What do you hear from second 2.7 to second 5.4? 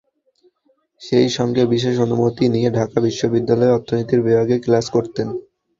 ঢাকা বিশ্ববিদ্যালয়ে অর্থনীতির বিভাগে ক্লাস করতেন।